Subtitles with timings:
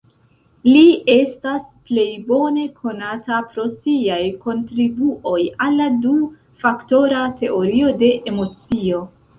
[0.67, 9.07] Li estas plej bone konata pro siaj kontribuoj al la du-faktora teorio de emocio.